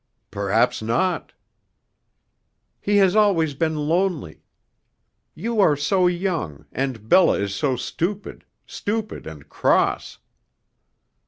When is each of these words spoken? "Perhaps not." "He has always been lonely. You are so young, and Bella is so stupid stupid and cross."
"Perhaps 0.31 0.81
not." 0.81 1.31
"He 2.79 2.97
has 2.97 3.15
always 3.15 3.53
been 3.53 3.75
lonely. 3.87 4.41
You 5.35 5.59
are 5.61 5.75
so 5.77 6.07
young, 6.07 6.65
and 6.71 7.07
Bella 7.07 7.37
is 7.37 7.53
so 7.53 7.75
stupid 7.75 8.43
stupid 8.65 9.27
and 9.27 9.47
cross." 9.47 10.17